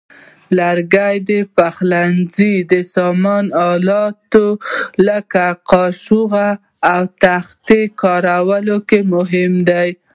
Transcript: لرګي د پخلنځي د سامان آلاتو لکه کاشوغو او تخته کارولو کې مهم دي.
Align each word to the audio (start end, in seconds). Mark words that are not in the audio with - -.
لرګي 0.57 1.15
د 1.29 1.31
پخلنځي 1.55 2.53
د 2.71 2.73
سامان 2.93 3.45
آلاتو 3.69 4.47
لکه 5.07 5.43
کاشوغو 5.69 6.49
او 6.91 7.01
تخته 7.23 7.79
کارولو 8.01 8.77
کې 8.87 8.99
مهم 9.13 9.53
دي. 9.69 9.89